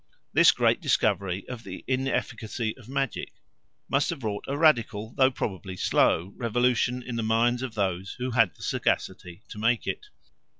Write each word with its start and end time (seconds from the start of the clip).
This 0.33 0.51
great 0.51 0.81
discovery 0.81 1.47
of 1.47 1.63
the 1.63 1.85
inefficacy 1.87 2.75
of 2.75 2.89
magic 2.89 3.33
must 3.87 4.09
have 4.09 4.23
wrought 4.23 4.45
a 4.47 4.57
radical 4.57 5.13
though 5.15 5.29
probably 5.29 5.77
slow 5.77 6.33
revolution 6.37 7.03
in 7.03 7.17
the 7.17 7.21
minds 7.21 7.61
of 7.61 7.75
those 7.75 8.13
who 8.17 8.31
had 8.31 8.55
the 8.55 8.63
sagacity 8.63 9.43
to 9.49 9.59
make 9.59 9.85
it. 9.85 10.07